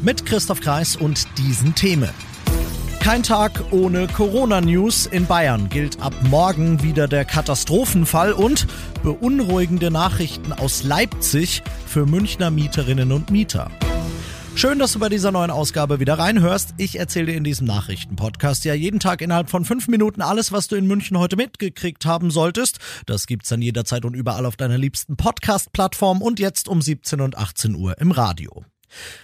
Mit 0.00 0.24
Christoph 0.26 0.60
Kreis 0.60 0.94
und 0.96 1.26
diesen 1.38 1.74
Themen. 1.74 2.10
Kein 3.00 3.22
Tag 3.22 3.72
ohne 3.72 4.06
Corona-News. 4.06 5.06
In 5.06 5.26
Bayern 5.26 5.68
gilt 5.68 6.00
ab 6.00 6.14
morgen 6.22 6.82
wieder 6.82 7.08
der 7.08 7.24
Katastrophenfall 7.24 8.32
und 8.32 8.66
beunruhigende 9.02 9.90
Nachrichten 9.90 10.52
aus 10.52 10.84
Leipzig 10.84 11.62
für 11.86 12.06
Münchner 12.06 12.50
Mieterinnen 12.50 13.10
und 13.12 13.30
Mieter. 13.30 13.70
Schön, 14.54 14.78
dass 14.78 14.92
du 14.92 14.98
bei 14.98 15.08
dieser 15.08 15.32
neuen 15.32 15.50
Ausgabe 15.50 16.00
wieder 16.00 16.18
reinhörst. 16.18 16.74
Ich 16.78 16.98
erzähle 16.98 17.26
dir 17.26 17.36
in 17.36 17.44
diesem 17.44 17.66
Nachrichtenpodcast 17.66 18.64
ja 18.64 18.74
jeden 18.74 19.00
Tag 19.00 19.20
innerhalb 19.20 19.50
von 19.50 19.64
fünf 19.64 19.88
Minuten 19.88 20.20
alles, 20.20 20.52
was 20.52 20.68
du 20.68 20.76
in 20.76 20.86
München 20.86 21.18
heute 21.18 21.36
mitgekriegt 21.36 22.06
haben 22.06 22.30
solltest. 22.30 22.78
Das 23.06 23.26
gibt's 23.26 23.48
dann 23.48 23.62
jederzeit 23.62 24.04
und 24.04 24.14
überall 24.14 24.46
auf 24.46 24.56
deiner 24.56 24.78
liebsten 24.78 25.16
Podcast-Plattform 25.16 26.22
und 26.22 26.40
jetzt 26.40 26.68
um 26.68 26.82
17 26.82 27.20
und 27.20 27.38
18 27.38 27.74
Uhr 27.74 27.98
im 27.98 28.10
Radio. 28.10 28.64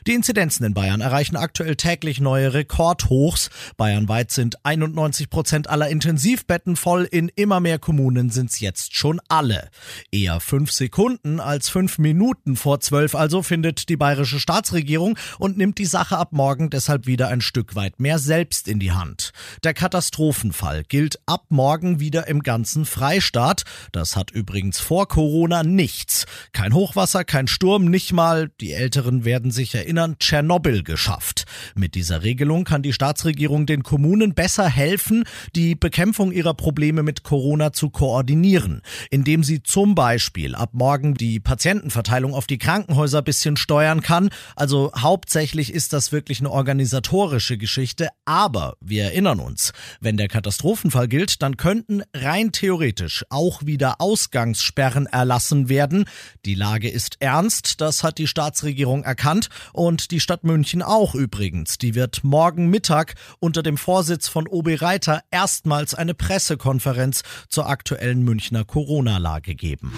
Die 0.06 0.12
Inzidenzen 0.12 0.64
in 0.64 0.74
Bayern 0.74 1.00
erreichen 1.00 1.36
aktuell 1.36 1.76
täglich 1.76 2.20
neue 2.20 2.54
Rekordhochs. 2.54 3.50
Bayernweit 3.76 4.30
sind 4.30 4.64
91 4.64 5.30
Prozent 5.30 5.68
aller 5.68 5.88
Intensivbetten 5.88 6.76
voll. 6.76 7.04
In 7.04 7.30
immer 7.34 7.60
mehr 7.60 7.78
Kommunen 7.78 8.30
sind 8.30 8.50
es 8.50 8.60
jetzt 8.60 8.94
schon 8.94 9.20
alle. 9.28 9.70
Eher 10.10 10.40
fünf 10.40 10.70
Sekunden 10.70 11.40
als 11.40 11.68
fünf 11.68 11.98
Minuten 11.98 12.56
vor 12.56 12.80
zwölf 12.80 13.14
also 13.14 13.42
findet 13.42 13.88
die 13.88 13.96
bayerische 13.96 14.40
Staatsregierung 14.40 15.18
und 15.38 15.56
nimmt 15.56 15.78
die 15.78 15.84
Sache 15.84 16.18
ab 16.18 16.32
morgen 16.32 16.70
deshalb 16.70 17.06
wieder 17.06 17.28
ein 17.28 17.40
Stück 17.40 17.74
weit 17.74 18.00
mehr 18.00 18.18
selbst 18.18 18.68
in 18.68 18.78
die 18.78 18.92
Hand. 18.92 19.32
Der 19.62 19.74
Katastrophenfall 19.74 20.84
gilt 20.84 21.18
ab 21.26 21.46
morgen 21.48 22.00
wieder 22.00 22.26
im 22.28 22.42
ganzen 22.42 22.84
Freistaat. 22.84 23.64
Das 23.92 24.16
hat 24.16 24.30
übrigens 24.30 24.80
vor 24.80 25.08
Corona 25.08 25.62
nichts. 25.62 26.26
Kein 26.52 26.74
Hochwasser, 26.74 27.24
kein 27.24 27.46
Sturm, 27.48 27.86
nicht 27.86 28.12
mal. 28.12 28.50
Die 28.60 28.72
Älteren 28.72 29.24
werden 29.24 29.50
sich 29.54 29.74
erinnern, 29.74 30.16
Tschernobyl 30.18 30.82
geschafft. 30.82 31.46
Mit 31.74 31.94
dieser 31.94 32.22
Regelung 32.22 32.64
kann 32.64 32.82
die 32.82 32.92
Staatsregierung 32.92 33.66
den 33.66 33.82
Kommunen 33.82 34.34
besser 34.34 34.68
helfen, 34.68 35.24
die 35.54 35.74
Bekämpfung 35.74 36.32
ihrer 36.32 36.54
Probleme 36.54 37.02
mit 37.02 37.22
Corona 37.22 37.72
zu 37.72 37.88
koordinieren, 37.90 38.82
indem 39.10 39.42
sie 39.44 39.62
zum 39.62 39.94
Beispiel 39.94 40.54
ab 40.54 40.70
morgen 40.72 41.14
die 41.14 41.40
Patientenverteilung 41.40 42.34
auf 42.34 42.46
die 42.46 42.58
Krankenhäuser 42.58 43.22
bisschen 43.22 43.56
steuern 43.56 44.02
kann. 44.02 44.30
Also 44.56 44.92
hauptsächlich 44.96 45.72
ist 45.72 45.92
das 45.92 46.12
wirklich 46.12 46.40
eine 46.40 46.50
organisatorische 46.50 47.56
Geschichte, 47.56 48.08
aber 48.24 48.76
wir 48.80 49.04
erinnern 49.04 49.40
uns, 49.40 49.72
wenn 50.00 50.16
der 50.16 50.28
Katastrophenfall 50.28 51.08
gilt, 51.08 51.42
dann 51.42 51.56
könnten 51.56 52.02
rein 52.12 52.52
theoretisch 52.52 53.24
auch 53.30 53.64
wieder 53.64 54.00
Ausgangssperren 54.00 55.06
erlassen 55.06 55.68
werden. 55.68 56.04
Die 56.44 56.54
Lage 56.54 56.88
ist 56.88 57.16
ernst, 57.20 57.80
das 57.80 58.02
hat 58.02 58.18
die 58.18 58.26
Staatsregierung 58.26 59.04
erkannt 59.04 59.43
Deutschland 59.44 59.50
und 59.72 60.10
die 60.10 60.20
Stadt 60.20 60.44
München 60.44 60.82
auch 60.82 61.14
übrigens. 61.14 61.78
Die 61.78 61.94
wird 61.94 62.24
morgen 62.24 62.68
Mittag 62.68 63.14
unter 63.40 63.62
dem 63.62 63.76
Vorsitz 63.76 64.28
von 64.28 64.46
OB 64.46 64.80
Reiter 64.80 65.22
erstmals 65.30 65.94
eine 65.94 66.14
Pressekonferenz 66.14 67.22
zur 67.48 67.68
aktuellen 67.68 68.22
Münchner 68.22 68.64
Corona-Lage 68.64 69.54
geben. 69.54 69.92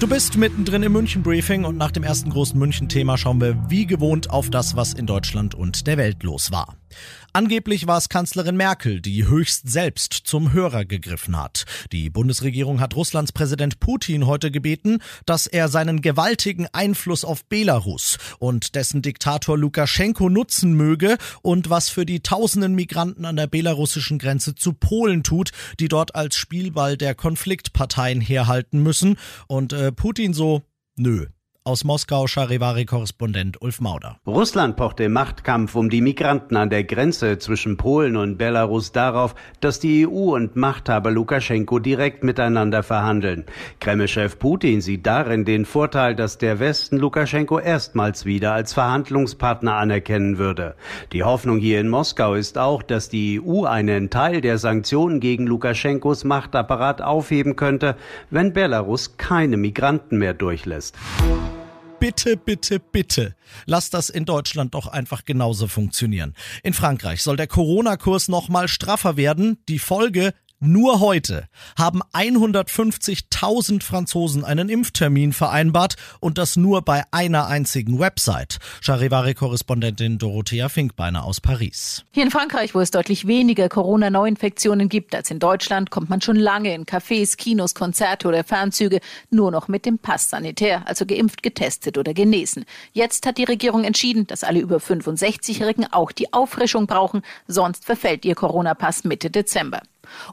Du 0.00 0.08
bist 0.08 0.36
mittendrin 0.36 0.82
im 0.82 0.92
München 0.92 1.22
Briefing 1.22 1.64
und 1.64 1.76
nach 1.76 1.92
dem 1.92 2.02
ersten 2.02 2.30
großen 2.30 2.58
München-Thema 2.58 3.16
schauen 3.16 3.40
wir 3.40 3.70
wie 3.70 3.86
gewohnt 3.86 4.30
auf 4.30 4.50
das, 4.50 4.74
was 4.74 4.94
in 4.94 5.06
Deutschland 5.06 5.54
und 5.54 5.86
der 5.86 5.96
Welt 5.96 6.24
los 6.24 6.50
war. 6.50 6.76
Angeblich 7.32 7.86
war 7.86 7.98
es 7.98 8.08
Kanzlerin 8.08 8.56
Merkel, 8.56 9.00
die 9.00 9.26
höchst 9.26 9.70
selbst 9.70 10.12
zum 10.12 10.52
Hörer 10.52 10.84
gegriffen 10.84 11.36
hat. 11.36 11.64
Die 11.92 12.10
Bundesregierung 12.10 12.80
hat 12.80 12.94
Russlands 12.94 13.32
Präsident 13.32 13.80
Putin 13.80 14.26
heute 14.26 14.50
gebeten, 14.50 14.98
dass 15.26 15.46
er 15.46 15.68
seinen 15.68 16.02
gewaltigen 16.02 16.66
Einfluss 16.72 17.24
auf 17.24 17.44
Belarus 17.46 18.18
und 18.38 18.74
dessen 18.74 19.02
Diktator 19.02 19.56
Lukaschenko 19.56 20.28
nutzen 20.28 20.74
möge 20.74 21.16
und 21.42 21.70
was 21.70 21.88
für 21.88 22.04
die 22.04 22.20
tausenden 22.20 22.74
Migranten 22.74 23.24
an 23.24 23.36
der 23.36 23.46
belarussischen 23.46 24.18
Grenze 24.18 24.54
zu 24.54 24.72
Polen 24.72 25.22
tut, 25.22 25.52
die 25.80 25.88
dort 25.88 26.14
als 26.14 26.36
Spielball 26.36 26.96
der 26.96 27.14
Konfliktparteien 27.14 28.20
herhalten 28.20 28.82
müssen. 28.82 29.16
Und 29.46 29.72
äh, 29.72 29.92
Putin 29.92 30.34
so, 30.34 30.62
nö, 30.96 31.26
aus 31.64 31.84
Moskau 31.84 32.26
Charivari-Korrespondent 32.26 33.62
Ulf 33.62 33.80
Mauder. 33.80 34.18
Russland 34.26 34.76
pocht 34.76 34.98
im 34.98 35.12
Machtkampf 35.12 35.76
um 35.76 35.90
die 35.90 36.00
Migranten 36.00 36.56
an 36.56 36.70
der 36.70 36.82
Grenze 36.82 37.38
zwischen 37.38 37.76
Polen 37.76 38.16
und 38.16 38.36
Belarus 38.36 38.90
darauf, 38.90 39.36
dass 39.60 39.78
die 39.78 40.06
EU 40.06 40.34
und 40.34 40.56
Machthaber 40.56 41.12
Lukaschenko 41.12 41.78
direkt 41.78 42.24
miteinander 42.24 42.82
verhandeln. 42.82 43.44
Kreml-Chef 43.78 44.40
Putin 44.40 44.80
sieht 44.80 45.06
darin 45.06 45.44
den 45.44 45.64
Vorteil, 45.64 46.16
dass 46.16 46.36
der 46.36 46.58
Westen 46.58 46.96
Lukaschenko 46.96 47.60
erstmals 47.60 48.24
wieder 48.24 48.52
als 48.54 48.72
Verhandlungspartner 48.72 49.76
anerkennen 49.76 50.38
würde. 50.38 50.74
Die 51.12 51.22
Hoffnung 51.22 51.58
hier 51.58 51.80
in 51.80 51.88
Moskau 51.88 52.34
ist 52.34 52.58
auch, 52.58 52.82
dass 52.82 53.08
die 53.08 53.40
EU 53.40 53.66
einen 53.66 54.10
Teil 54.10 54.40
der 54.40 54.58
Sanktionen 54.58 55.20
gegen 55.20 55.46
Lukaschenkos 55.46 56.24
Machtapparat 56.24 57.02
aufheben 57.02 57.54
könnte, 57.54 57.96
wenn 58.30 58.52
Belarus 58.52 59.16
keine 59.16 59.56
Migranten 59.56 60.18
mehr 60.18 60.34
durchlässt 60.34 60.96
bitte, 62.02 62.36
bitte, 62.36 62.80
bitte, 62.80 63.36
lass 63.64 63.88
das 63.88 64.10
in 64.10 64.24
Deutschland 64.24 64.74
doch 64.74 64.88
einfach 64.88 65.24
genauso 65.24 65.68
funktionieren. 65.68 66.34
In 66.64 66.74
Frankreich 66.74 67.22
soll 67.22 67.36
der 67.36 67.46
Corona-Kurs 67.46 68.26
noch 68.26 68.48
mal 68.48 68.66
straffer 68.66 69.16
werden. 69.16 69.58
Die 69.68 69.78
Folge 69.78 70.34
nur 70.62 71.00
heute 71.00 71.48
haben 71.76 72.02
150.000 72.12 73.82
Franzosen 73.82 74.44
einen 74.44 74.68
Impftermin 74.68 75.32
vereinbart 75.32 75.96
und 76.20 76.38
das 76.38 76.56
nur 76.56 76.82
bei 76.82 77.02
einer 77.10 77.48
einzigen 77.48 77.98
Website. 77.98 78.58
Charivari-Korrespondentin 78.80 80.18
Dorothea 80.18 80.68
Finkbeiner 80.68 81.24
aus 81.24 81.40
Paris. 81.40 82.04
Hier 82.12 82.22
in 82.22 82.30
Frankreich, 82.30 82.74
wo 82.74 82.80
es 82.80 82.92
deutlich 82.92 83.26
weniger 83.26 83.68
Corona-Neuinfektionen 83.68 84.88
gibt 84.88 85.14
als 85.14 85.30
in 85.30 85.40
Deutschland, 85.40 85.90
kommt 85.90 86.10
man 86.10 86.20
schon 86.20 86.36
lange 86.36 86.74
in 86.74 86.86
Cafés, 86.86 87.36
Kinos, 87.36 87.74
Konzerte 87.74 88.28
oder 88.28 88.44
Fernzüge 88.44 89.00
nur 89.30 89.50
noch 89.50 89.68
mit 89.68 89.84
dem 89.84 89.98
Pass 89.98 90.30
sanitär, 90.30 90.86
also 90.86 91.06
geimpft, 91.06 91.42
getestet 91.42 91.98
oder 91.98 92.14
genesen. 92.14 92.64
Jetzt 92.92 93.26
hat 93.26 93.38
die 93.38 93.44
Regierung 93.44 93.84
entschieden, 93.84 94.26
dass 94.28 94.44
alle 94.44 94.60
über 94.60 94.76
65-Jährigen 94.76 95.92
auch 95.92 96.12
die 96.12 96.32
Auffrischung 96.32 96.86
brauchen, 96.86 97.22
sonst 97.48 97.84
verfällt 97.84 98.24
ihr 98.24 98.34
Corona-Pass 98.34 99.04
Mitte 99.04 99.30
Dezember. 99.30 99.82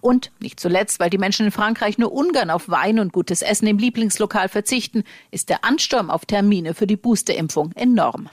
Und 0.01 0.31
nicht 0.39 0.59
zuletzt, 0.59 0.99
weil 0.99 1.09
die 1.09 1.17
Menschen 1.17 1.45
in 1.45 1.51
Frankreich 1.51 1.97
nur 1.97 2.11
ungern 2.11 2.49
auf 2.49 2.69
Wein 2.69 2.99
und 2.99 3.13
gutes 3.13 3.41
Essen 3.41 3.67
im 3.67 3.77
Lieblingslokal 3.77 4.49
verzichten, 4.49 5.03
ist 5.31 5.49
der 5.49 5.63
Ansturm 5.63 6.09
auf 6.09 6.25
Termine 6.25 6.73
für 6.73 6.87
die 6.87 6.97
Boosterimpfung 6.97 7.71
enorm. 7.75 8.29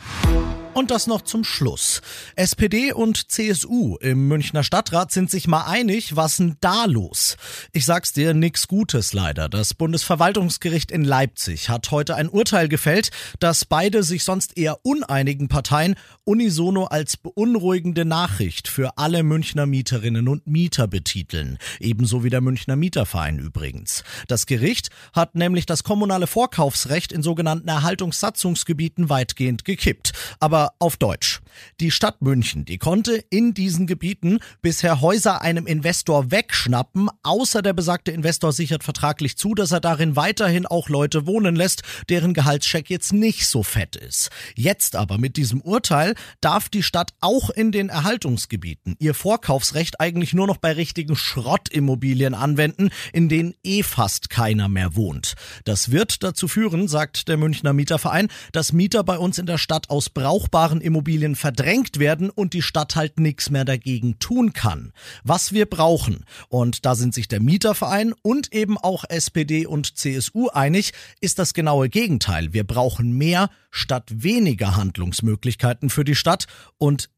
Und 0.76 0.91
das 0.91 1.06
noch 1.06 1.22
zum 1.22 1.42
Schluss. 1.42 2.03
SPD 2.34 2.92
und 2.92 3.31
CSU 3.32 3.97
im 3.97 4.28
Münchner 4.28 4.62
Stadtrat 4.62 5.10
sind 5.10 5.31
sich 5.31 5.48
mal 5.48 5.62
einig, 5.62 6.16
was 6.16 6.37
denn 6.37 6.59
da 6.60 6.84
los? 6.84 7.38
Ich 7.72 7.87
sag's 7.87 8.12
dir, 8.12 8.34
nix 8.34 8.69
Gutes 8.69 9.15
leider. 9.15 9.48
Das 9.48 9.72
Bundesverwaltungsgericht 9.72 10.91
in 10.91 11.03
Leipzig 11.03 11.70
hat 11.70 11.91
heute 11.92 12.15
ein 12.15 12.28
Urteil 12.28 12.69
gefällt, 12.69 13.09
das 13.41 13.65
beide 13.65 14.03
sich 14.03 14.22
sonst 14.22 14.59
eher 14.59 14.84
uneinigen 14.84 15.48
Parteien 15.48 15.94
unisono 16.25 16.84
als 16.84 17.16
beunruhigende 17.16 18.04
Nachricht 18.04 18.68
für 18.68 18.98
alle 18.98 19.22
Münchner 19.22 19.65
Mieterinnen 19.65 20.28
und 20.28 20.47
Mieter 20.47 20.89
betiteln. 20.89 21.56
Ebenso 21.80 22.22
wie 22.22 22.30
der 22.30 22.42
Münchner 22.42 22.77
Mieterverein 22.77 23.39
übrigens. 23.39 24.04
Das 24.28 24.45
Gericht 24.45 24.91
hat 25.15 25.36
nämlich 25.36 25.65
das 25.65 25.84
kommunale 25.84 26.27
Vorkaufsrecht 26.27 27.12
in 27.12 27.22
sogenannten 27.22 27.68
Erhaltungssatzungsgebieten 27.68 29.09
weitgehend 29.09 29.65
gekippt. 29.65 30.12
Aber 30.39 30.66
auf 30.78 30.97
Deutsch. 30.97 31.41
Die 31.80 31.91
Stadt 31.91 32.22
München, 32.22 32.64
die 32.64 32.78
konnte 32.78 33.24
in 33.30 33.54
diesen 33.54 33.86
Gebieten 33.86 34.38
bisher 34.62 35.00
Häuser 35.00 35.42
einem 35.42 35.66
Investor 35.66 36.30
wegschnappen, 36.30 37.08
außer 37.22 37.62
der 37.62 37.72
besagte 37.72 38.10
Investor 38.10 38.53
sichert 38.53 38.84
vertraglich 38.84 39.36
zu, 39.36 39.54
dass 39.54 39.72
er 39.72 39.80
darin 39.80 40.16
weiterhin 40.16 40.66
auch 40.66 40.88
Leute 40.88 41.26
wohnen 41.26 41.56
lässt, 41.56 41.82
deren 42.08 42.34
Gehaltscheck 42.34 42.91
jetzt 42.91 43.12
nicht 43.12 43.47
so 43.47 43.62
fett 43.62 43.97
ist. 43.97 44.30
Jetzt 44.54 44.97
aber 44.97 45.18
mit 45.18 45.36
diesem 45.36 45.60
Urteil 45.60 46.14
darf 46.41 46.68
die 46.68 46.82
Stadt 46.82 47.12
auch 47.20 47.50
in 47.50 47.72
den 47.72 47.88
Erhaltungsgebieten 47.88 48.97
ihr 48.98 49.14
Vorkaufsrecht 49.14 50.00
eigentlich 50.00 50.32
nur 50.32 50.47
noch 50.47 50.56
bei 50.59 50.72
richtigen 50.72 51.16
Schrottimmobilien 51.16 52.34
anwenden, 52.34 52.91
in 53.12 53.28
denen 53.28 53.54
eh 53.62 53.82
fast 53.82 54.30
keiner 54.30 54.68
mehr 54.68 54.97
wohnt. 54.97 55.34
Das 55.64 55.91
wird 55.91 56.22
dazu 56.22 56.48
führen, 56.48 56.88
sagt 56.88 57.28
der 57.28 57.36
Münchner 57.36 57.72
Mieterverein, 57.72 58.28
dass 58.52 58.72
Mieter 58.72 59.04
bei 59.04 59.18
uns 59.18 59.38
in 59.38 59.47
der 59.47 59.59
Stadt 59.59 59.91
aus 59.91 60.10
brauchbaren 60.10 60.80
Immobilien 60.80 61.36
verdrängt 61.47 62.01
werden 62.01 62.28
und 62.28 62.54
die 62.54 62.63
Stadt 62.63 62.97
halt 62.97 63.21
nichts 63.21 63.51
mehr 63.51 63.65
dagegen 63.65 64.19
tun 64.19 64.53
kann. 64.53 64.93
Was 65.22 65.53
wir 65.53 65.66
brauchen, 65.66 66.25
und 66.48 66.84
da 66.84 66.97
sind 66.97 67.15
sich 67.15 67.28
der 67.28 67.39
Mieterverein 67.41 68.15
und 68.22 68.53
eben 68.53 68.77
auch 68.77 69.04
SPD 69.09 69.65
und 69.65 69.97
CSU 69.97 70.48
einig, 70.48 70.93
ist 71.21 71.39
das 71.39 71.54
genaue 71.54 71.89
Gegenteil. 71.89 72.53
Wir 72.53 72.65
brauchen 72.65 73.13
mehr 73.13 73.48
statt 73.71 74.10
weniger 74.13 74.75
Handlungsmöglichkeiten 74.75 75.89
für 75.89 76.03
die 76.03 76.16
Stadt 76.16 76.47
und 76.78 77.10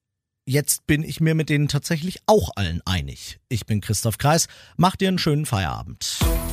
jetzt 0.45 0.87
bin 0.87 1.05
ich 1.05 1.21
mir 1.21 1.35
mit 1.35 1.49
denen 1.49 1.69
tatsächlich 1.69 2.19
auch 2.27 2.51
allen 2.55 2.83
einig. 2.85 3.41
Ich 3.49 3.65
bin 3.65 3.81
Christoph 3.81 4.19
Kreis, 4.19 4.47
mach 4.77 4.95
dir 4.95 5.09
einen 5.09 5.19
schönen 5.19 5.47
Feierabend. 5.47 6.19